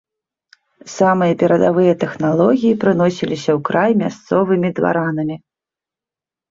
[0.97, 5.35] Самыя перадавыя тэхналогіі прыносіліся ў край мясцовымі дваранамі.